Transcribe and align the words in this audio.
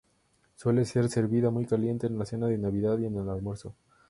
Suele 0.55 0.83
ser 0.85 1.09
servida 1.09 1.51
muy 1.51 1.67
caliente 1.67 2.07
en 2.07 2.17
la 2.17 2.25
cena 2.25 2.47
de 2.47 2.57
Navidad 2.57 2.97
y 2.97 3.05
en 3.05 3.17
el 3.17 3.29
almuerzo. 3.29 3.75